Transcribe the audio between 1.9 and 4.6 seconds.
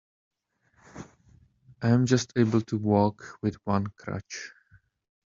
just able to walk with one crutch.